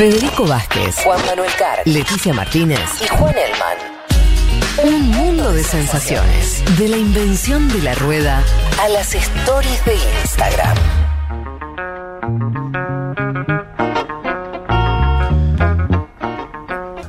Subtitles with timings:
[0.00, 3.76] Federico Vázquez, Juan Manuel Carr, Leticia Martínez y Juan Elman.
[4.82, 6.64] Un mundo de sensaciones.
[6.78, 8.42] De la invención de la rueda
[8.80, 10.78] a las stories de Instagram.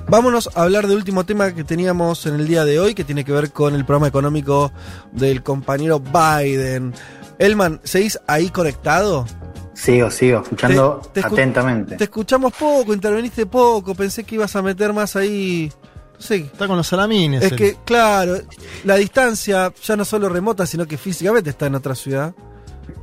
[0.10, 3.24] Vámonos a hablar del último tema que teníamos en el día de hoy, que tiene
[3.24, 4.74] que ver con el programa económico
[5.14, 6.94] del compañero Biden.
[7.40, 9.26] Elman, ¿seguís ahí conectado?
[9.74, 11.96] Sigo, sigo, escuchando atentamente.
[11.96, 15.72] Te escuchamos poco, interveniste poco, pensé que ibas a meter más ahí.
[16.14, 16.36] No sé.
[16.38, 17.44] Está con los salamines.
[17.44, 18.38] Es que, claro,
[18.84, 22.34] la distancia ya no solo remota, sino que físicamente está en otra ciudad.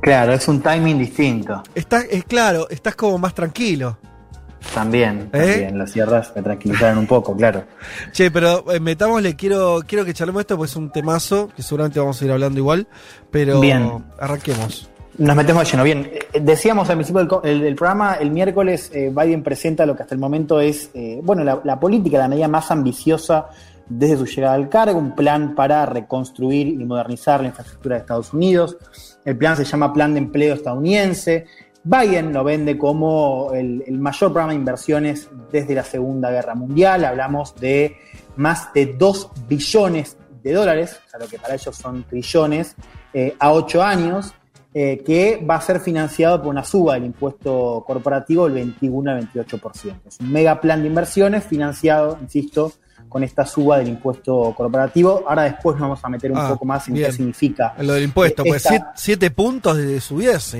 [0.01, 1.63] Claro, es un timing distinto.
[1.75, 3.97] Estás, es claro, estás como más tranquilo.
[4.73, 5.39] También, ¿Eh?
[5.39, 7.63] también, las sierras me tranquilizaron un poco, claro.
[8.11, 11.99] Che, pero eh, metámosle, quiero, quiero que charlemos esto, pues es un temazo, que seguramente
[11.99, 12.87] vamos a ir hablando igual,
[13.31, 14.03] pero Bien.
[14.19, 14.89] arranquemos.
[15.19, 15.83] Nos metemos de lleno.
[15.83, 20.15] Bien, eh, decíamos al principio del, programa, el miércoles eh, Biden presenta lo que hasta
[20.15, 23.49] el momento es, eh, bueno, la, política, la medida más ambiciosa
[23.89, 28.33] desde su llegada al cargo, un plan para reconstruir y modernizar la infraestructura de Estados
[28.33, 28.77] Unidos.
[29.25, 31.47] El plan se llama Plan de Empleo Estadounidense.
[31.83, 37.03] Biden lo vende como el, mayor programa de inversiones desde la Segunda Guerra Mundial.
[37.03, 37.97] Hablamos de
[38.37, 42.77] más de 2 billones de dólares, o sea, lo que para ellos son trillones,
[43.37, 44.33] a 8 años.
[44.71, 49.27] Eh, que va a ser financiado por una suba del impuesto corporativo del 21 al
[49.27, 49.95] 28%.
[50.05, 52.73] Es un mega plan de inversiones financiado, insisto,
[53.07, 55.23] con esta suba del impuesto corporativo.
[55.27, 57.73] Ahora después nos vamos a meter un ah, poco más en qué significa.
[57.79, 60.55] Lo del impuesto, pues siete, puntos de subida es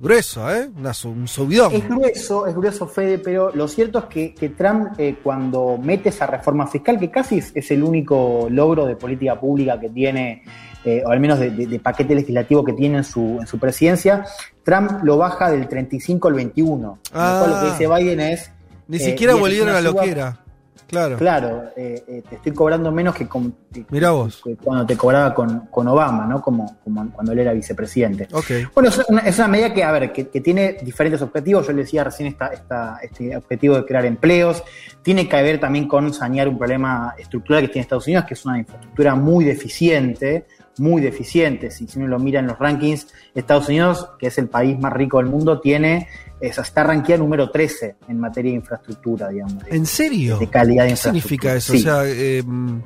[0.00, 0.68] grueso, ¿eh?
[1.04, 1.72] un subidón.
[1.72, 6.26] Es grueso, es grueso, Fede, pero lo cierto es que, Trump eh, cuando mete esa
[6.26, 10.42] reforma fiscal, que casi es el único logro de política pública que tiene
[10.84, 14.24] eh, o al menos de, paquete legislativo que tiene en su, en su presidencia,
[14.62, 16.98] Trump lo baja del 35 al 21.
[17.14, 18.50] Ah, lo que dice Biden es...
[18.86, 20.43] Ni siquiera eh, volvieron a lo que era.
[20.86, 21.16] Claro.
[21.16, 23.54] Claro, eh, te estoy cobrando menos que, con,
[23.90, 24.42] vos.
[24.62, 26.40] cuando te cobraba con, Obama, ¿no?
[26.40, 28.28] Como, como, cuando él era vicepresidente.
[28.30, 28.66] Okay.
[28.74, 31.66] Bueno, es una, es una, medida que, a ver, que, tiene diferentes objetivos.
[31.66, 34.62] Yo le decía recién esta, esta, este objetivo de crear empleos.
[35.02, 38.44] Tiene que ver también con sanear un problema estructural que tiene Estados Unidos, que es
[38.44, 40.46] una infraestructura muy deficiente
[40.78, 41.80] muy deficientes.
[41.80, 44.92] Y si uno lo mira en los rankings, Estados Unidos, que es el país más
[44.92, 46.08] rico del mundo, tiene
[46.40, 49.64] está rankeado número 13 en materia de infraestructura, digamos.
[49.68, 50.38] ¿En serio?
[50.38, 51.72] De calidad de ¿Qué significa eso?
[51.72, 52.82] O, sea, em,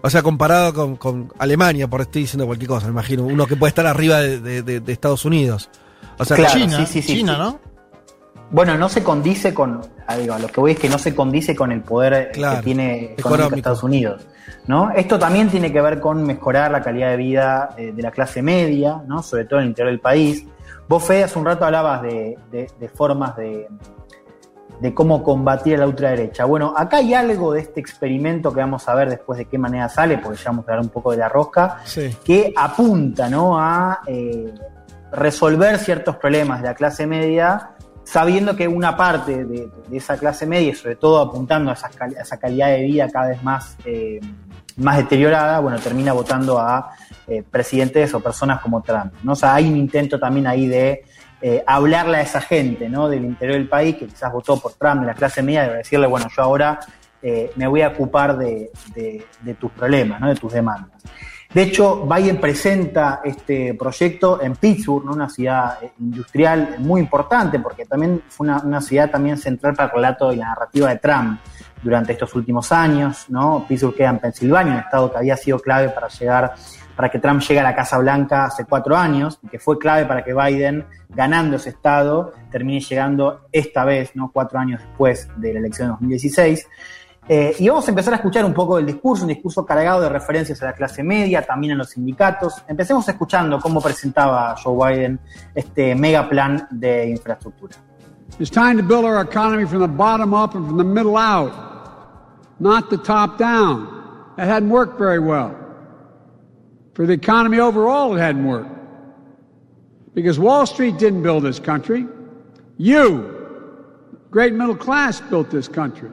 [0.00, 3.70] o sea, comparado con, Alemania, por estoy diciendo cualquier cosa, me imagino, uno que puede
[3.70, 5.70] estar arriba de, Estados Unidos.
[6.18, 7.60] O sea, China, China, ¿no?
[8.50, 11.70] Bueno, no se condice con, a lo que voy es que no se condice con
[11.70, 14.26] el poder que tiene económico Estados Unidos.
[14.66, 14.90] ¿no?
[14.90, 18.40] Esto también tiene que ver con mejorar la calidad de vida eh, de la clase
[18.40, 19.22] media, ¿no?
[19.22, 20.46] sobre todo en el interior del país.
[20.88, 22.38] Vos, Fede, hace un rato hablabas de,
[22.94, 23.68] formas de,
[24.80, 26.46] de cómo combatir a la ultraderecha.
[26.46, 29.90] Bueno, acá hay algo de este experimento que vamos a ver después de qué manera
[29.90, 31.82] sale, porque ya vamos a hablar un poco de la rosca,
[32.24, 33.60] que apunta ¿no?
[33.60, 34.54] a eh,
[35.12, 37.72] resolver ciertos problemas de la clase media
[38.08, 42.82] sabiendo que una parte de, esa clase media, sobre todo apuntando a esa, calidad de
[42.84, 44.18] vida cada vez más, eh,
[44.76, 46.90] más deteriorada, bueno, termina votando a
[47.26, 49.12] eh, presidentes o personas como Trump.
[49.22, 49.32] ¿no?
[49.32, 51.04] O sea, hay un intento también ahí de
[51.42, 53.10] eh, hablarle a esa gente ¿no?
[53.10, 56.06] del interior del país que quizás votó por Trump, de la clase media, de decirle,
[56.06, 56.80] bueno, yo ahora
[57.56, 60.28] me voy a ocupar de, de tus problemas, ¿no?
[60.28, 61.02] de tus demandas.
[61.52, 67.86] De hecho, Biden presenta este proyecto en Pittsburgh, una ciudad eh, industrial muy importante, porque
[67.86, 71.40] también fue una, ciudad también central para el relato y la narrativa de Trump
[71.82, 73.24] durante estos últimos años.
[73.30, 73.64] ¿no?
[73.66, 76.54] Pittsburgh queda en Pensilvania, un estado que había sido clave para llegar,
[76.94, 80.04] para que Trump llegue a la Casa Blanca hace cuatro años, y que fue clave
[80.04, 84.30] para que Biden, ganando ese estado, termine llegando esta vez, ¿no?
[84.30, 86.66] cuatro años después de la elección de 2016.
[87.30, 90.08] Eh, y vamos a empezar a escuchar un poco del discurso, un discurso cargado de
[90.08, 92.62] referencias a la clase media, también a los sindicatos.
[92.66, 95.20] Empecemos escuchando cómo presentaba Joe Biden
[95.54, 97.76] este mega plan de infraestructura.
[98.38, 101.52] It's time to build our economy from the bottom up and from the middle out,
[102.60, 104.32] not the top down.
[104.36, 105.54] That hadn't worked very well.
[106.94, 108.70] For the economy overall, it hadn't worked.
[110.14, 112.06] Because Wall Street didn't build this country.
[112.78, 113.34] You,
[114.30, 116.10] great middle class, built this country.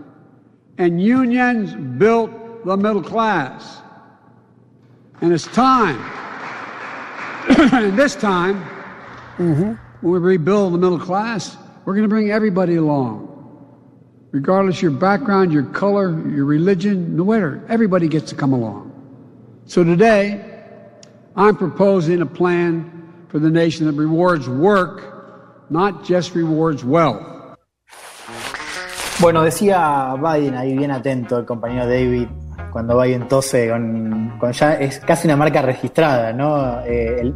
[0.77, 3.81] And unions built the middle class.
[5.21, 5.99] And it's time,
[7.73, 8.61] and this time,
[9.37, 9.73] mm-hmm.
[10.01, 13.31] when we rebuild the middle class, we're going to bring everybody along.
[14.31, 18.91] Regardless your background, your color, your religion, no matter, everybody gets to come along.
[19.67, 20.43] So today,
[21.35, 27.34] I'm proposing a plan for the nation that rewards work, not just rewards wealth.
[29.21, 32.27] Bueno, decía Biden ahí bien atento, el compañero David,
[32.71, 36.81] cuando Biden tose con, ya es casi una marca registrada, ¿no?
[36.81, 37.33] Eh, el,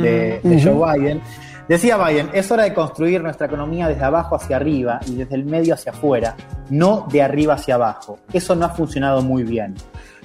[0.00, 1.20] de, Joe Biden.
[1.68, 5.44] Decía Biden, es hora de construir nuestra economía desde abajo hacia arriba y desde el
[5.44, 6.36] medio hacia afuera,
[6.70, 8.20] no de arriba hacia abajo.
[8.32, 9.74] Eso no ha funcionado muy bien.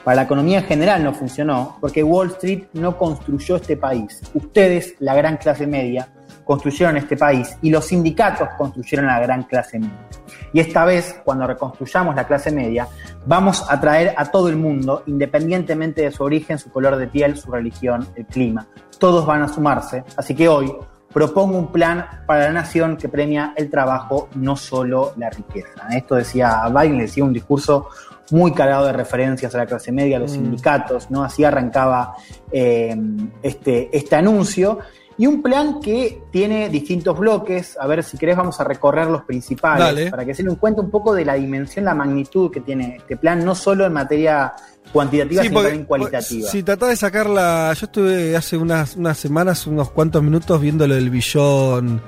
[0.03, 4.21] Para la economía en general no funcionó porque Wall Street no construyó este país.
[4.33, 6.07] Ustedes, la gran clase media,
[6.43, 10.07] construyeron este país y los sindicatos construyeron la gran clase media.
[10.51, 12.87] Y esta vez, cuando reconstruyamos la clase media,
[13.25, 17.37] vamos a traer a todo el mundo, independientemente de su origen, su color de piel,
[17.37, 18.67] su religión, el clima.
[18.99, 20.03] Todos van a sumarse.
[20.15, 20.73] Así que hoy
[21.13, 25.87] propongo un plan para la nación que premia el trabajo, no solo la riqueza.
[25.91, 27.89] Esto decía Biden, decía un discurso
[28.31, 30.35] muy cargado de referencias a la clase media, a los mm.
[30.35, 31.23] sindicatos, ¿no?
[31.23, 32.15] Así arrancaba
[32.51, 32.95] eh,
[33.41, 34.79] este, este anuncio.
[35.17, 37.77] Y un plan que tiene distintos bloques.
[37.79, 40.89] A ver, si querés, vamos a recorrer los principales para que se den cuenta un
[40.89, 44.53] poco de la dimensión, la magnitud que tiene este plan, no solo en materia
[44.91, 46.49] cuantitativa, sino también cualitativa.
[46.49, 50.95] Si tratás de sacarla, yo estuve hace unas, unas semanas, unos cuantos minutos viendo lo
[50.95, 52.01] del billón,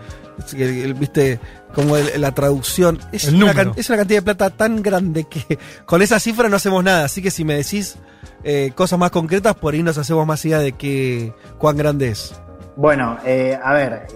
[0.99, 1.39] viste,
[1.73, 2.99] como la traducción.
[3.11, 6.83] Es una, es una, cantidad de plata tan grande que con esa cifra no hacemos
[6.83, 7.05] nada.
[7.05, 7.97] Así que si me decís
[8.43, 12.33] eh, cosas más concretas, por ahí nos hacemos más idea de qué, cuán grande es.
[12.75, 14.07] Bueno, eh, a ver,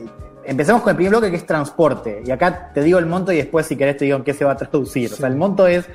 [0.44, 2.22] empecemos con el primer bloque que es transporte.
[2.26, 4.46] Y acá te digo el monto y después si querés te digo en qué se
[4.46, 5.14] va a traducir.
[5.14, 5.86] O sea, el monto es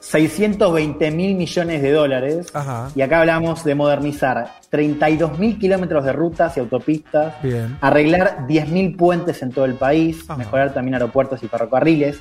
[0.00, 2.52] 620 mil millones de dólares.
[2.94, 7.34] Y acá hablamos de modernizar 32 mil kilómetros de rutas y autopistas,
[7.80, 12.18] arreglar 10 mil puentes en todo el país, mejorar también aeropuertos y ferrocarriles,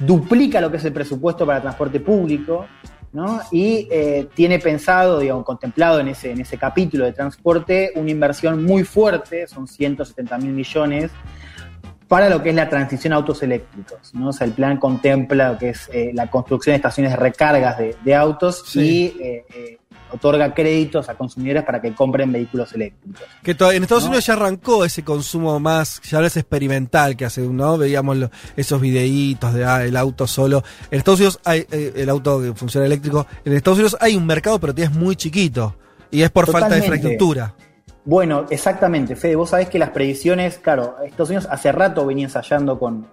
[0.00, 2.66] duplica lo que es el presupuesto para transporte público,
[3.50, 8.64] y eh, tiene pensado, digamos, contemplado en ese, en ese capítulo de transporte una inversión
[8.64, 11.10] muy fuerte, son 170 mil millones,
[12.08, 14.14] para lo que es la transición a autos eléctricos.
[14.14, 14.28] ¿no?
[14.28, 17.78] O sea, el plan contempla lo que es eh, la construcción de estaciones de recargas
[17.78, 19.78] de, autos y eh,
[20.12, 23.22] otorga créditos a consumidores para que compren vehículos eléctricos.
[23.42, 27.40] Que en Estados Unidos ya arrancó ese consumo más, ya no es experimental que hace,
[27.42, 27.78] ¿no?
[27.78, 28.18] Veíamos
[28.56, 30.62] esos videitos de ah, el auto solo.
[30.90, 33.26] En Estados Unidos hay eh, el auto que funciona eléctrico.
[33.44, 35.76] En Estados Unidos hay un mercado, pero es muy chiquito.
[36.10, 37.54] Y es por falta de infraestructura.
[38.04, 39.36] Bueno, exactamente, Fede.
[39.36, 43.06] Vos sabés que las previsiones, claro, Estados Unidos hace rato venía ensayando con,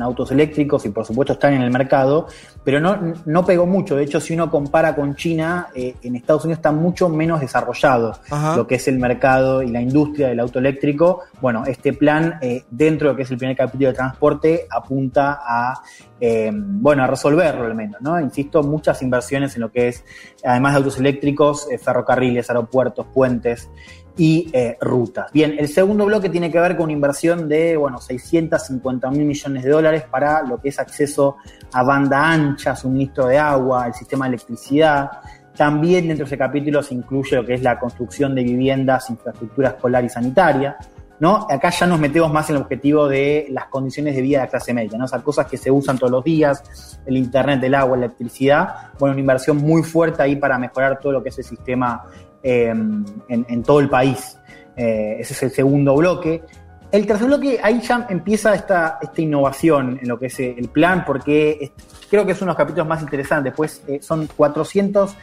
[0.00, 2.26] autos eléctricos y por supuesto están en el mercado,
[2.62, 3.96] pero no, no pegó mucho.
[3.96, 8.18] De hecho, si uno compara con China, eh, en Estados Unidos está mucho menos desarrollado
[8.56, 11.22] lo que es el mercado y la industria del auto eléctrico.
[11.40, 15.40] Bueno, este plan, eh, dentro de lo que es el primer capítulo de transporte, apunta
[15.42, 15.82] a
[16.20, 18.20] eh, bueno, a resolverlo al menos, ¿no?
[18.20, 20.04] Insisto, muchas inversiones en lo que es,
[20.44, 23.70] además de autos eléctricos, ferrocarriles, aeropuertos, puentes
[24.16, 25.32] y eh, rutas.
[25.32, 29.64] Bien, el segundo bloque tiene que ver con una inversión de, bueno, 650 mil millones
[29.64, 31.36] de dólares para lo que es acceso
[31.72, 35.10] a banda ancha, suministro de agua, el sistema de electricidad.
[35.56, 39.70] También dentro de ese capítulo se incluye lo que es la construcción de viviendas, infraestructura
[39.70, 40.76] escolar y sanitaria.
[41.20, 41.46] ¿No?
[41.48, 44.50] Acá ya nos metemos más en el objetivo de las condiciones de vida de la
[44.50, 45.04] clase media, ¿no?
[45.04, 48.90] O cosas que se usan todos los días, el internet, el agua, la electricidad.
[48.98, 52.04] Bueno, una inversión muy fuerte ahí para mejorar todo lo que es el sistema
[52.42, 54.38] Em, en, todo el país.
[54.74, 56.42] Eh, ese es el segundo bloque.
[56.90, 61.04] El tercer bloque, ahí ya empieza esta, esta innovación en lo que es el plan,
[61.04, 61.72] porque
[62.10, 65.14] creo que es uno de los capítulos más interesantes, pues eh, son 400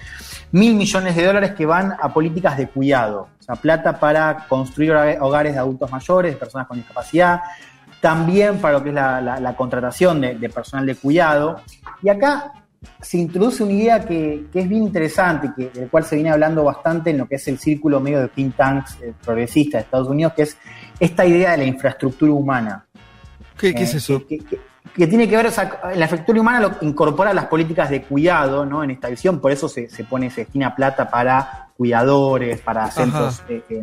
[0.51, 4.94] mil millones de dólares que van a políticas de cuidado, o sea, plata para construir
[5.20, 7.41] hogares de adultos mayores, de personas con discapacidad,
[8.01, 11.62] también para lo que es la, contratación de, de, personal de cuidado.
[12.01, 12.53] Y acá
[13.01, 17.10] se introduce una idea que, es bien interesante, que, del cual se viene hablando bastante
[17.10, 20.34] en lo que es el círculo medio de think tanks eh, progresistas de Estados Unidos,
[20.34, 20.58] que es
[21.00, 22.86] esta idea de la infraestructura humana.
[23.58, 24.24] ¿Qué, es eh, eso?
[24.96, 28.65] Que, tiene que ver, o sea, la infraestructura humana lo incorpora las políticas de cuidado,
[28.65, 28.84] ¿no?
[28.84, 33.82] En esta visión, por eso se, pone, se destina plata para cuidadores, para centros, eh,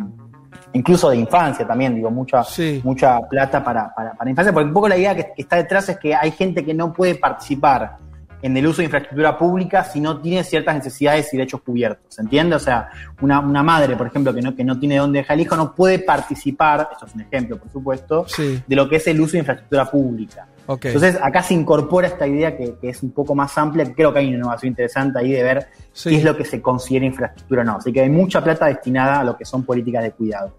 [0.73, 2.42] incluso de infancia también, digo, mucha,
[2.82, 5.99] mucha plata para, para, para, infancia, porque un poco la idea que, está detrás es
[5.99, 7.99] que hay gente que no puede participar
[8.42, 12.14] en el uso de infraestructura pública si no tiene ciertas necesidades y derechos cubiertos.
[12.14, 12.56] ¿Se entiende?
[12.56, 12.90] O sea,
[13.23, 16.00] una, madre, por ejemplo, que no, que no tiene dónde dejar al hijo, no puede
[16.00, 19.90] participar, esto es un ejemplo, por supuesto, de lo que es el uso de infraestructura
[19.90, 20.46] pública.
[20.66, 24.21] Entonces, acá se incorpora esta idea que, es un poco más amplia, que creo que
[24.21, 25.68] hay una innovación interesante ahí de ver
[26.02, 27.76] qué es lo que se considera infraestructura o no.
[27.76, 30.56] Así que hay mucha plata destinada a lo que son políticas de cuidado.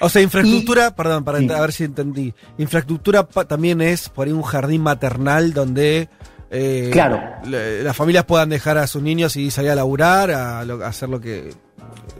[0.00, 2.34] O sea, infraestructura, perdón, para a ver si entendí.
[2.58, 6.08] Infraestructura también es por ahí un jardín maternal donde
[6.50, 7.20] eh, claro.
[7.44, 11.52] las familias puedan dejar a sus niños y salir a laburar, a, hacer lo que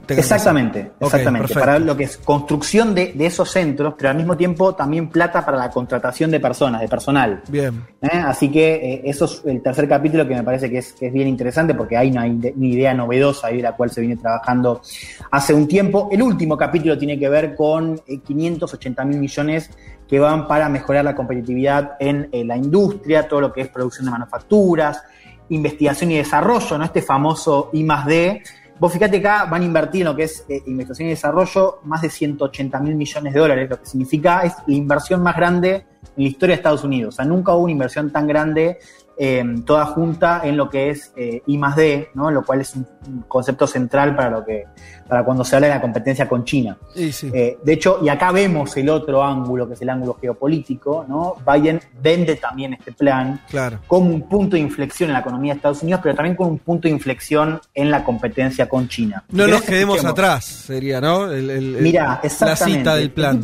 [0.08, 1.54] Exactamente, exactamente.
[1.54, 5.56] para lo que es construcción de, esos centros, pero al mismo tiempo también plata para
[5.56, 7.42] la contratación de personas, de personal.
[7.48, 7.84] Bien.
[8.02, 8.08] ¿Eh?
[8.12, 11.74] Así que eh, eso es el tercer capítulo que me parece que es, bien interesante
[11.74, 14.82] porque hay una, idea novedosa ahí de la cual se viene trabajando
[15.30, 16.08] hace un tiempo.
[16.12, 19.70] El último capítulo tiene que ver con 580 eh, mil millones
[20.08, 24.10] que van para mejorar la competitividad en la industria, todo lo que es producción de
[24.10, 25.02] manufacturas,
[25.48, 26.84] investigación y desarrollo, ¿no?
[26.84, 28.42] Este famoso I más D
[28.78, 32.02] Vos fíjate acá, van a invertir en lo que es eh, investigación y desarrollo más
[32.02, 36.24] de 180 mil millones de dólares, lo que significa es la inversión más grande en
[36.24, 37.14] la historia de Estados Unidos.
[37.14, 38.78] O sea, nunca hubo una inversión tan grande
[39.16, 42.32] Em, toda junta en lo que es eh, I más D, ¿no?
[42.32, 42.84] lo cual es un,
[43.28, 44.64] concepto central para lo que
[45.06, 46.76] para cuando se habla de la competencia con China.
[46.96, 51.36] Eh, de hecho, y acá vemos el otro ángulo, que es el ángulo geopolítico, ¿no?
[51.46, 53.40] Biden vende también este plan
[53.86, 56.58] como un punto de inflexión en la economía de Estados Unidos, pero también como un
[56.58, 59.22] punto de inflexión en la competencia con China.
[59.30, 61.28] No nos quedemos atrás, sería, ¿no?
[61.28, 63.40] Mira, la cita del plan.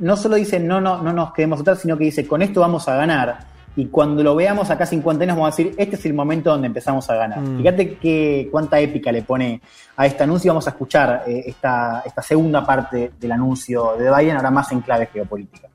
[0.00, 2.88] no solo dice no, no, no nos quedemos atrás, sino que dice con esto vamos
[2.88, 6.14] a ganar y cuando lo veamos acá 50 años vamos a decir, este es el
[6.14, 7.40] momento donde empezamos a ganar.
[7.40, 7.58] Mm.
[7.58, 9.60] Fíjate que, cuánta épica le pone
[9.96, 10.50] a este anuncio.
[10.50, 14.80] Vamos a escuchar eh, esta, esta segunda parte del anuncio de Biden, ahora más en
[14.80, 15.68] clave geopolítica.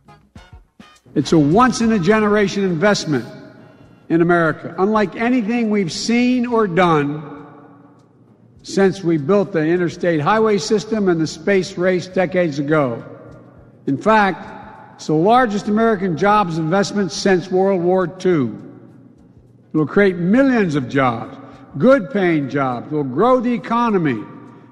[1.13, 3.25] It's a once in a generation investment
[4.09, 7.21] in America, unlike anything we've seen or done
[8.63, 13.03] since we built the interstate highway system and the space race decades ago.
[13.87, 14.60] In fact,
[15.01, 18.51] It's the largest American jobs investment since World War II.
[18.51, 21.35] It will create millions of jobs,
[21.79, 22.91] good paying jobs.
[22.91, 24.23] It will grow the economy,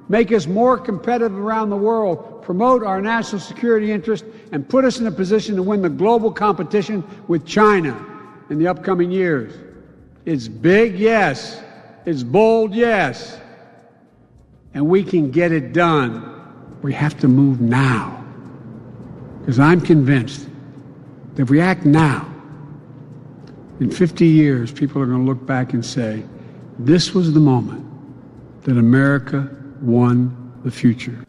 [0.08, 5.00] make us more competitive around the world, promote our national security interest, and put us
[5.00, 8.00] in a position to win the global competition with China
[8.52, 9.52] in the upcoming years.
[10.26, 11.60] It's big, yes.
[12.06, 13.40] It's bold, yes.
[14.76, 16.78] And we can get it done.
[16.84, 18.19] We have to move now.
[19.50, 20.48] Because I'm convinced
[21.34, 22.24] that if we act now,
[23.80, 26.24] in 50 years, people are going to look back and say,
[26.78, 27.84] this was the moment
[28.66, 29.50] that America
[29.82, 31.26] won the future.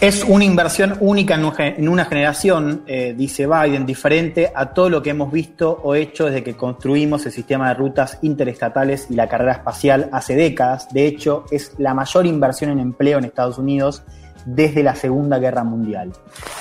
[0.00, 5.10] Es una inversión única en una generación, eh, dice Biden, diferente a todo lo que
[5.10, 9.52] hemos visto o hecho desde que construimos el sistema de rutas interestatales y la carrera
[9.52, 10.88] espacial hace décadas.
[10.90, 14.02] De hecho, es la mayor inversión en empleo en Estados Unidos
[14.44, 16.12] desde la Segunda Guerra Mundial.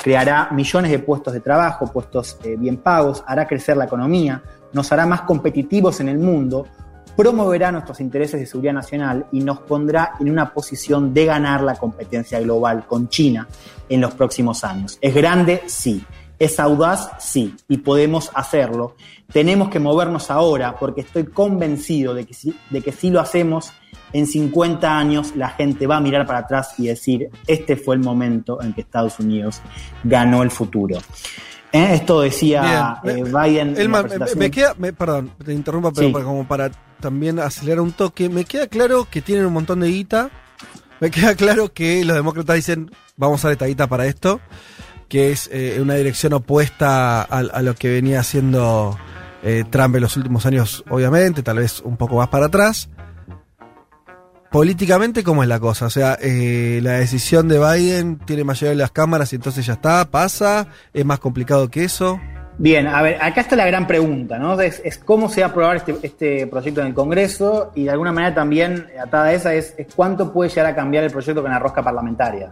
[0.03, 4.91] Creará millones de puestos de trabajo, puestos eh, bien pagos, hará crecer la economía, nos
[4.91, 6.67] hará más competitivos en el mundo,
[7.15, 11.75] promoverá nuestros intereses de seguridad nacional y nos pondrá en una posición de ganar la
[11.75, 13.47] competencia global con China
[13.87, 14.97] en los próximos años.
[14.99, 15.63] ¿Es grande?
[15.67, 16.03] Sí.
[16.43, 17.09] ¿Es audaz?
[17.19, 17.55] Sí.
[17.67, 18.95] Y podemos hacerlo.
[19.31, 22.35] Tenemos que movernos ahora porque estoy convencido de que
[22.69, 23.71] de que si lo hacemos
[24.11, 28.01] en 50 años la gente va a mirar para atrás y decir, este fue el
[28.01, 29.61] momento en que Estados Unidos
[30.03, 30.97] ganó el futuro.
[31.71, 31.95] ¿Eh?
[31.95, 33.75] Esto decía eh, Biden.
[34.37, 36.69] me, queda, perdón, te interrumpa, pero como para
[36.99, 40.29] también acelerar un toque, me queda claro que tienen un montón de guita,
[40.99, 44.39] me queda claro que los demócratas dicen, vamos a dar esta guita para esto,
[45.13, 48.97] que es eh, una dirección opuesta a, lo que venía haciendo
[49.69, 52.89] Trump en los últimos años, obviamente, tal vez un poco más para atrás
[54.53, 55.87] políticamente, ¿cómo es la cosa?
[55.87, 59.73] O sea, eh, la decisión de Biden tiene mayoría de las cámaras y entonces ya
[59.73, 62.19] está, pasa, es más complicado que eso.
[62.59, 64.61] Bien, a ver, acá está la gran pregunta, ¿no?
[64.61, 68.11] Es, cómo se va a aprobar este, este, proyecto en el Congreso y de alguna
[68.11, 71.57] manera también atada a esa es, cuánto puede llegar a cambiar el proyecto con la
[71.57, 72.51] rosca parlamentaria.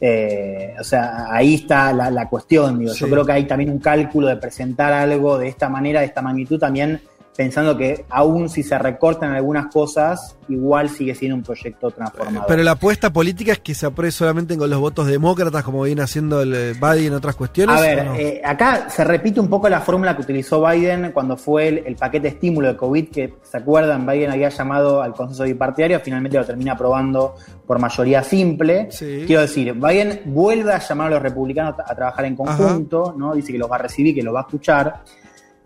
[0.00, 2.92] Eh, o sea, ahí está la, cuestión, digo.
[2.94, 6.22] Yo creo que hay también un cálculo de presentar algo de esta manera, de esta
[6.22, 7.00] magnitud también
[7.38, 12.48] pensando que aún si se recortan algunas cosas, igual sigue siendo un proyecto transformador.
[12.48, 16.02] Pero la apuesta política es que se apruebe solamente con los votos demócratas, como viene
[16.02, 17.76] haciendo el eh, Biden en otras cuestiones.
[17.76, 21.68] A ver, eh, acá se repite un poco la fórmula que utilizó Biden cuando fue
[21.68, 26.00] el, paquete de estímulo de COVID, que se acuerdan, Biden había llamado al consenso bipartidario,
[26.00, 28.88] finalmente lo termina aprobando por mayoría simple.
[28.98, 33.32] Quiero decir, Biden vuelve a llamar a los republicanos a, trabajar en conjunto, ¿no?
[33.36, 35.04] Dice que los va a recibir, que los va a escuchar.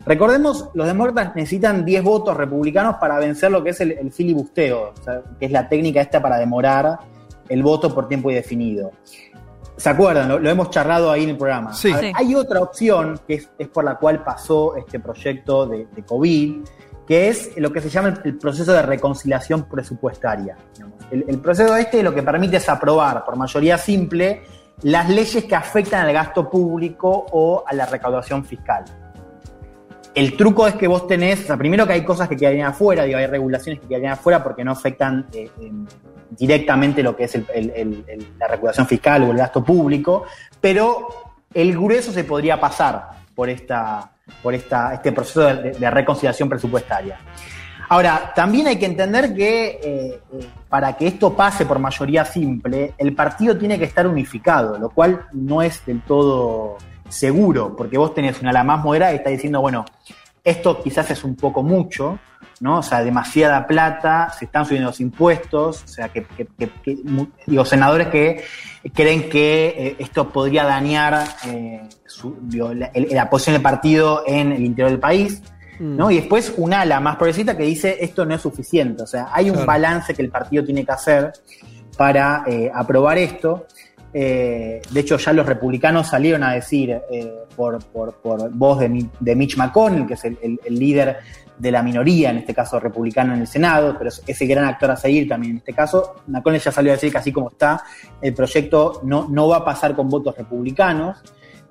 [0.04, 4.92] Recordemos, los demócratas necesitan 10 votos republicanos para vencer lo que es el, filibusteo,
[5.38, 6.98] que es la técnica esta para demorar
[7.48, 8.90] el voto por tiempo indefinido.
[9.76, 10.28] ¿Se acuerdan?
[10.28, 11.72] Lo, hemos charlado ahí en el programa.
[12.14, 16.64] hay otra opción que es, por la cual pasó este proyecto de, COVID,
[17.06, 20.56] que es lo que se llama el, proceso de reconciliación presupuestaria.
[21.10, 24.42] El, el proceso este lo que permite es aprobar por mayoría simple
[24.82, 28.84] las leyes que afectan al gasto público o a la recaudación fiscal.
[30.14, 33.80] El truco es que vos tenés, primero que hay cosas que quedarían afuera, hay regulaciones
[33.80, 35.50] que quedarían afuera porque no afectan eh,
[36.30, 37.38] directamente lo que es
[38.38, 40.24] la regulación fiscal o el gasto público,
[40.60, 41.08] pero
[41.54, 47.18] el grueso se podría pasar por, esta, por esta, este proceso de, reconciliación presupuestaria.
[47.88, 49.80] Ahora, también hay que entender que eh,
[50.32, 54.88] eh, para que esto pase por mayoría simple, el partido tiene que estar unificado, lo
[54.90, 56.78] cual no es del todo
[57.12, 59.84] seguro, porque vos tenés una ala más moderada y está diciendo, bueno,
[60.44, 62.18] esto quizás es un poco mucho,
[62.60, 62.78] ¿no?
[62.78, 66.26] O sea, demasiada plata, se están subiendo los impuestos, o sea, que,
[67.46, 68.44] digo, senadores que
[68.92, 71.82] creen que eh, esto podría dañar eh,
[73.10, 75.42] la, posición del partido en el interior del país,
[75.78, 76.06] ¿no?
[76.06, 76.10] Mm.
[76.10, 79.50] Y después un ala más progresista que dice esto no es suficiente, o sea, hay
[79.50, 81.32] un balance que el partido tiene que hacer
[81.96, 83.66] para eh, aprobar esto.
[84.14, 87.80] Eh, de hecho, ya los republicanos salieron a decir, eh, por,
[88.52, 91.18] voz de, Mitch McConnell, que es el, líder
[91.58, 94.90] de la minoría, en este caso republicano en el Senado, pero es ese gran actor
[94.90, 97.84] a seguir también en este caso, McConnell ya salió a decir que así como está,
[98.20, 101.22] el proyecto no, no va a pasar con votos republicanos.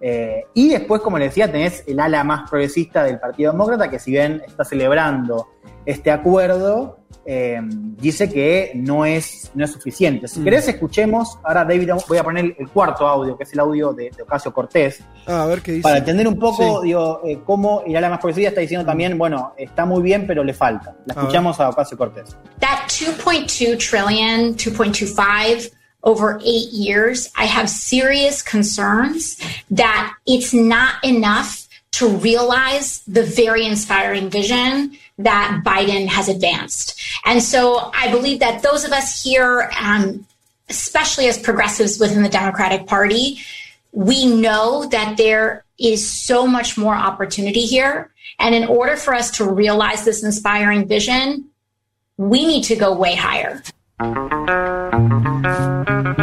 [0.04, 4.00] Eh, y después, como le decía, tenés el ala más progresista del Partido Demócrata, que
[4.00, 5.50] si bien está celebrando
[5.86, 10.28] este acuerdo, eh, dice que no es, no es suficiente.
[10.28, 10.44] Si mm.
[10.44, 11.38] querés, escuchemos.
[11.44, 15.02] Ahora, David, voy a poner el cuarto audio, que es el audio de, Ocasio Cortés.
[15.28, 15.84] Ah, a ver qué dice.
[15.84, 19.86] Para entender un poco, digo, eh, cómo la más progresista está diciendo también, bueno, está
[19.86, 20.96] muy bien, pero le falta.
[21.06, 22.36] La escuchamos a, a Ocasio Cortés.
[22.60, 25.72] That 2.2 trillion, 2.25
[26.04, 29.38] over eight years, I have serious concerns
[29.70, 31.61] that it's not enough
[31.92, 37.00] to realize the very inspiring vision that Biden has advanced.
[37.26, 40.26] And so I believe that those of us here, um,
[40.70, 43.40] especially as progressives within the Democratic Party,
[43.92, 48.10] we know that there is so much more opportunity here.
[48.40, 51.50] And in order for us to realize this inspiring vision,
[52.18, 53.62] we need to go way higher.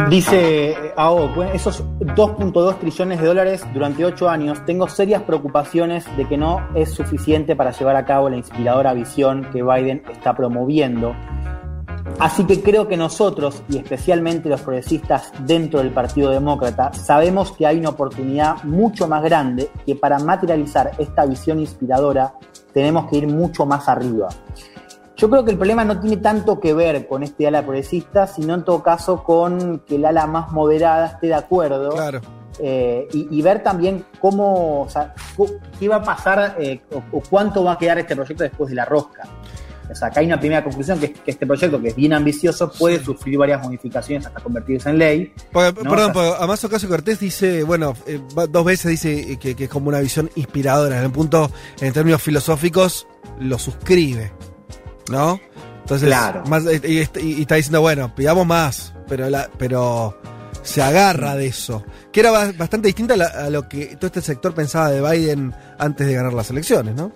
[0.09, 6.35] Dice AO, esos 2.2 trillones de dólares durante 8 años, tengo serias preocupaciones de que
[6.35, 11.13] no es suficiente para llevar a cabo la inspiradora visión que Biden está promoviendo.
[12.17, 17.67] Así que creo que nosotros, y especialmente los progresistas dentro del Partido Demócrata, sabemos que
[17.67, 22.33] hay una oportunidad mucho más grande que para materializar esta visión inspiradora
[22.73, 24.27] tenemos que ir mucho más arriba.
[25.19, 28.53] Yo creo que el problema no tiene tanto que ver con este ala progresista, sino
[28.53, 31.89] en todo caso con que el ala más moderada esté de acuerdo.
[31.89, 32.21] Claro.
[32.61, 35.13] Eh, y, ver también cómo, o sea,
[35.77, 38.85] qué va a pasar eh, o, cuánto va a quedar este proyecto después de la
[38.85, 39.27] rosca.
[39.91, 42.13] O sea, acá hay una primera conclusión que es que este proyecto, que es bien
[42.13, 45.33] ambicioso, puede sufrir varias modificaciones hasta convertirse en ley.
[45.51, 49.99] Perdón, además Ocasio Cortés dice, bueno, eh, dos veces dice que, que, es como una
[49.99, 50.99] visión inspiradora.
[50.99, 51.51] En el punto,
[51.81, 53.07] en términos filosóficos,
[53.39, 54.31] lo suscribe.
[55.09, 55.39] ¿No?
[55.81, 56.43] Entonces, claro.
[56.87, 60.15] y, está diciendo, bueno, pidamos más, pero, pero
[60.61, 61.83] se agarra de eso.
[62.11, 66.13] Que era bastante distinta a, lo que todo este sector pensaba de Biden antes de
[66.13, 67.11] ganar las elecciones, ¿no?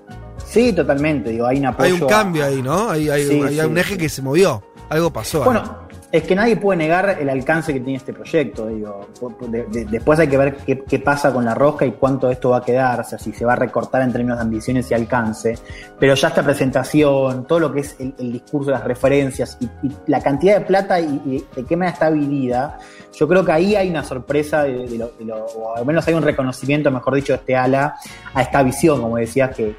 [0.45, 1.29] Sí, totalmente.
[1.31, 2.89] Digo, hay, un hay un cambio ahí, ¿no?
[2.89, 4.63] Hay, hay, un eje que se movió.
[4.89, 5.43] Algo pasó.
[5.43, 5.82] Bueno,
[6.13, 8.67] es que nadie puede negar el alcance que tiene este proyecto.
[8.67, 9.07] Digo,
[9.89, 12.99] después hay que ver qué, pasa con la rosca y cuánto esto va a quedar,
[12.99, 15.57] o sea, si se va a recortar en términos de ambiciones y alcance.
[15.99, 19.67] Pero ya esta presentación, todo lo que es el, discurso, las referencias y,
[20.05, 22.77] la cantidad de plata y, de qué manera está dividida,
[23.11, 26.91] yo creo que ahí hay una sorpresa, de, lo, o al menos hay un reconocimiento,
[26.91, 27.95] mejor dicho, de este ala
[28.35, 29.75] a esta visión, como decías, que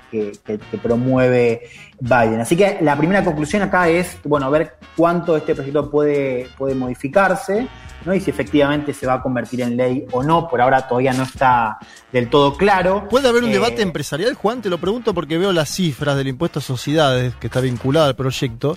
[0.82, 1.62] promueve
[2.00, 2.40] Biden.
[2.40, 7.66] Así que la primera conclusión acá es, bueno, ver cuánto este proyecto puede, puede modificarse,
[8.04, 8.14] ¿no?
[8.14, 11.22] Y si efectivamente se va a convertir en ley o no, por ahora todavía no
[11.22, 11.78] está
[12.12, 13.08] del todo claro.
[13.08, 14.62] ¿Puede haber un eh, debate empresarial, Juan?
[14.62, 18.16] Te lo pregunto porque veo las cifras del impuesto a sociedades que está vinculado al
[18.16, 18.76] proyecto.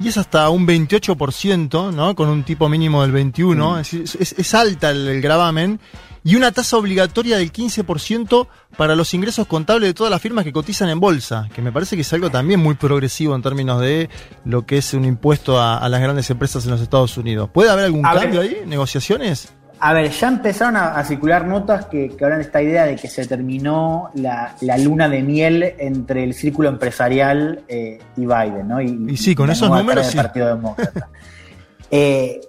[0.00, 2.14] Y es hasta un 28%, ¿no?
[2.16, 3.80] Con un tipo mínimo del 21%.
[3.80, 5.78] Es, es, es, alta el, el gravamen
[6.24, 10.52] y una tasa obligatoria del 15% para los ingresos contables de todas las firmas que
[10.52, 14.08] cotizan en bolsa, que me parece que es algo también muy progresivo en términos de
[14.46, 17.50] lo que es un impuesto a, las grandes empresas en los Estados Unidos.
[17.52, 18.62] ¿Puede haber algún cambio ahí?
[18.66, 19.52] ¿Negociaciones?
[19.80, 23.06] A ver, ya empezaron a, circular notas que, que, hablan de esta idea de que
[23.06, 28.80] se terminó la, luna de miel entre el círculo empresarial eh, y Biden, ¿no?
[28.80, 30.06] Y, sí, con esos números.
[30.06, 30.16] Sí.
[30.16, 31.08] Partido Demócrata.
[31.90, 32.40] eh,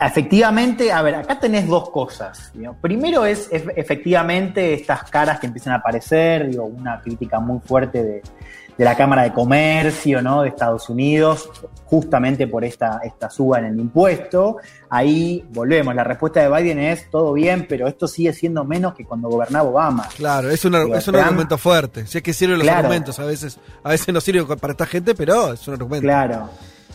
[0.00, 2.52] efectivamente, a ver, acá tenés dos cosas.
[2.80, 8.22] Primero es, efectivamente estas caras que empiezan a aparecer, digo, una crítica muy fuerte de,
[8.76, 10.42] de la Cámara de Comercio ¿no?
[10.42, 11.50] de Estados Unidos,
[11.84, 14.56] justamente por esta, esta suba en el impuesto.
[14.88, 19.04] Ahí volvemos, la respuesta de Biden es todo bien, pero esto sigue siendo menos que
[19.04, 20.08] cuando gobernaba Obama.
[20.16, 22.06] Claro, es, un argumento fuerte.
[22.06, 25.14] Si es que sirven los argumentos, a veces, a veces no sirve para esta gente,
[25.14, 26.02] pero es un argumento.
[26.02, 26.48] Claro.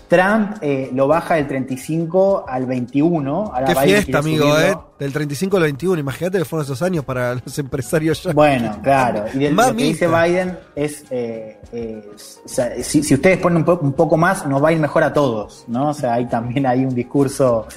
[0.08, 3.52] Trump eh, lo baja del 35 al 21.
[3.66, 4.76] Qué fiesta, amigo, ¿eh?
[5.00, 6.00] Del 35 al 21.
[6.00, 8.34] Imagínate que fueron esos años para los empresarios ya.
[8.34, 9.26] Bueno, claro.
[9.34, 14.18] Y del, lo que dice Biden es, eh, eh si, ustedes ponen un, un, poco
[14.18, 15.90] más, nos va a ir mejor a todos, ¿no?
[15.90, 17.68] O sea, hay también hay un discurso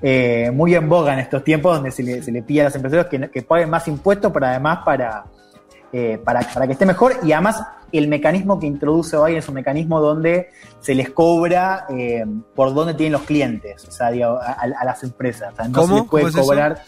[0.00, 2.74] eh, muy en boga en estos tiempos donde se le, se le pide a los
[2.76, 5.24] empresarios que, que paguen más impuestos, pero además para
[5.92, 9.54] eh, para, para, que esté mejor y además el mecanismo que introduce hoy es un
[9.54, 12.24] mecanismo donde se les cobra eh,
[12.54, 15.52] por dónde tienen los clientes, o sea, a, las empresas.
[15.52, 16.82] O sea, no se les puede cobrar.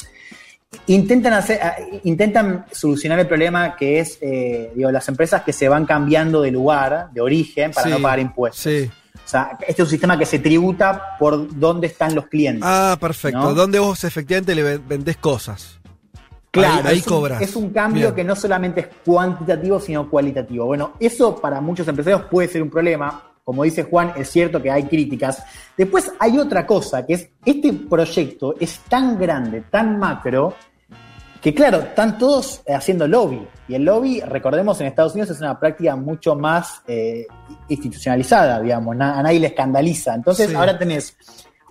[0.86, 1.60] Intentan, hacer,
[2.04, 6.50] intentan solucionar el problema que es eh, digo, las empresas que se van cambiando de
[6.50, 8.66] lugar, de origen, para no pagar impuestos.
[8.66, 12.62] O sea, este es un sistema que se tributa por dónde están los clientes.
[12.64, 13.54] Ah, perfecto.
[13.54, 15.79] Dónde vos efectivamente le vendés cosas.
[16.50, 17.06] Claro, ahí, es,
[17.40, 20.66] es, un, cambio que no solamente es cuantitativo, sino cualitativo.
[20.66, 23.22] Bueno, eso para muchos empresarios puede ser un problema.
[23.44, 25.42] Como dice Juan, es cierto que hay críticas.
[25.76, 30.54] Después hay otra cosa, que es este proyecto es tan grande, tan macro,
[31.40, 33.46] que claro, están todos haciendo lobby.
[33.68, 37.26] Y el lobby, recordemos, en Estados Unidos es una práctica mucho más eh,
[37.68, 40.14] institucionalizada, digamos, a nadie le escandaliza.
[40.14, 41.16] Entonces ahora tenés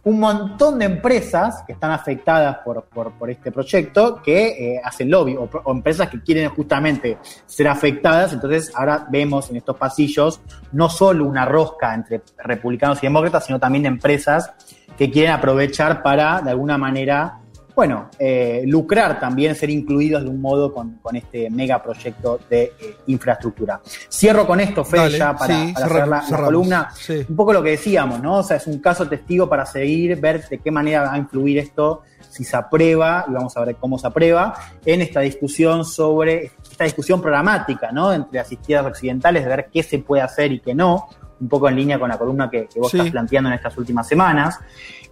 [0.04, 5.50] un montón de empresas que están afectadas por, este proyecto que eh, hacen lobby o,
[5.72, 8.34] empresas que quieren justamente ser afectadas.
[8.34, 13.60] Entonces ahora vemos en estos pasillos no solo una rosca entre republicanos y demócratas, sino
[13.60, 14.52] también empresas
[14.98, 17.40] que quieren aprovechar para de alguna manera
[17.80, 23.80] bueno, eh, lucrar también, ser incluidos de un modo con, este megaproyecto de eh, infraestructura.
[24.12, 26.90] Cierro con esto, Fede, ya para, hacer la, columna.
[27.30, 28.40] Un poco lo que decíamos, ¿no?
[28.40, 31.58] O sea, es un caso testigo para seguir, ver de qué manera va a influir
[31.58, 36.52] esto, si se aprueba, y vamos a ver cómo se aprueba, en esta discusión sobre,
[36.70, 38.12] esta discusión programática, ¿no?
[38.12, 41.08] Entre las izquierdas occidentales, de ver qué se puede hacer y qué no
[41.40, 44.60] un poco en línea con la columna que, vos estás planteando en estas últimas semanas.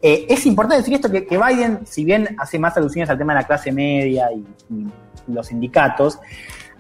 [0.02, 3.42] Eh, es importante decir esto, que, Biden, si bien hace más alusiones al tema de
[3.42, 4.46] la clase media y,
[5.28, 6.20] los sindicatos,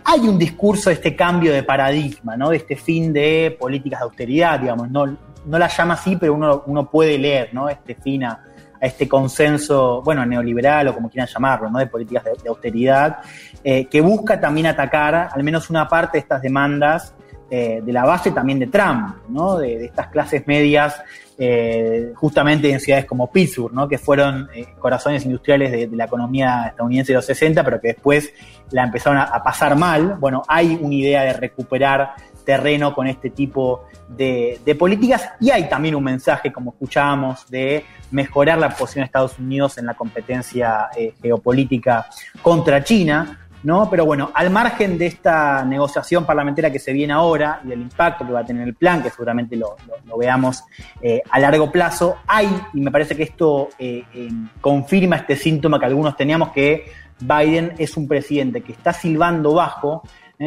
[0.05, 2.49] hay un discurso de este cambio de paradigma, ¿no?
[2.49, 6.63] De este fin de políticas de austeridad, digamos, no, no la llama así, pero uno,
[6.65, 7.67] uno puede leer, ¿no?
[7.67, 8.41] Este fin a,
[8.79, 11.79] este consenso, bueno, neoliberal o como quieran llamarlo, ¿no?
[11.79, 13.19] De políticas de, austeridad,
[13.63, 17.13] eh, que busca también atacar al menos una parte de estas demandas
[17.49, 19.57] eh, de la base también de Trump, ¿no?
[19.57, 21.01] de, estas clases medias,
[21.37, 23.87] eh, justamente en ciudades como Pittsburgh, ¿no?
[23.87, 28.33] que fueron eh, corazones industriales de, la economía estadounidense de los 60, pero que después
[28.71, 30.17] la empezaron a, pasar mal.
[30.19, 35.69] Bueno, hay una idea de recuperar terreno con este tipo de, de, políticas y hay
[35.69, 40.89] también un mensaje, como escuchábamos, de mejorar la posición de Estados Unidos en la competencia
[41.21, 42.07] geopolítica
[42.41, 43.46] contra China.
[43.67, 43.89] ¿No?
[43.89, 48.25] Pero bueno, al margen de esta negociación parlamentaria que se viene ahora y del impacto
[48.25, 49.75] que va a tener el plan, que seguramente lo,
[50.17, 50.63] veamos
[51.01, 54.29] eh, a largo plazo, hay, y me parece que esto eh, eh,
[54.61, 56.85] confirma este síntoma que algunos teníamos, que
[57.19, 60.01] Biden es un presidente que está silbando bajo,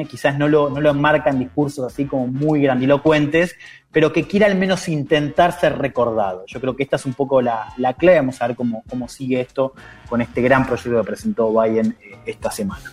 [0.09, 3.57] quizás no lo, no en discursos así como muy grandilocuentes,
[3.93, 6.45] pero que quiere al menos intentar ser recordado.
[6.47, 8.19] Yo creo que esta es un poco la, clave.
[8.19, 9.75] Vamos a ver cómo, sigue esto
[10.09, 12.93] con este gran proyecto que presentó Biden esta semana.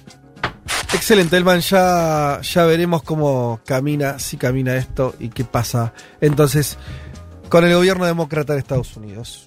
[0.93, 1.60] Excelente, Elman.
[1.60, 6.78] Ya, ya veremos cómo camina, si camina esto y qué pasa entonces
[7.50, 9.43] con el gobierno demócrata de Estados Unidos.